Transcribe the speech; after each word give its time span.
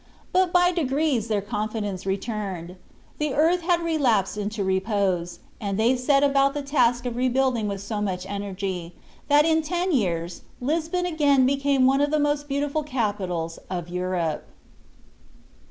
But 0.33 0.51
by 0.51 0.71
degrees 0.71 1.27
their 1.27 1.43
confidence 1.43 2.07
returned. 2.07 2.75
The 3.19 3.35
earth 3.35 3.61
had 3.61 3.81
relapsed 3.81 4.35
into 4.35 4.63
repose, 4.63 5.41
and 5.59 5.77
they 5.77 5.95
set 5.95 6.23
about 6.23 6.55
the 6.55 6.63
task 6.63 7.05
of 7.05 7.15
rebuilding 7.15 7.67
with 7.67 7.81
so 7.81 8.01
much 8.01 8.25
energy, 8.25 8.95
that 9.27 9.45
in 9.45 9.61
ten 9.61 9.91
years 9.91 10.41
Lisbon 10.59 11.05
again 11.05 11.45
became 11.45 11.85
one 11.85 12.01
of 12.01 12.09
the 12.09 12.17
most 12.17 12.47
beautiful 12.47 12.81
capitals 12.81 13.59
of 13.69 13.89
Europe. 13.89 14.45